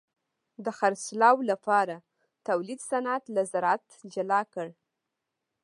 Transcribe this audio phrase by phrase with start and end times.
[0.63, 1.95] د خرڅلاو لپاره
[2.47, 4.67] تولید صنعت له زراعت جلا کړ.